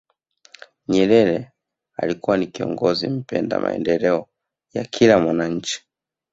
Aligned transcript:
nyerere 0.87 1.51
alikuwa 1.97 2.37
ni 2.37 2.47
kiongozi 2.47 3.07
mpenda 3.09 3.59
maendeleo 3.59 4.27
ya 4.73 4.85
kila 4.85 5.19
mwananchi 5.19 5.81